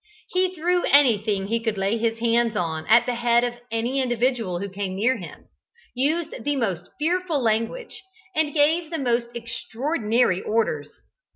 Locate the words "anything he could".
0.85-1.77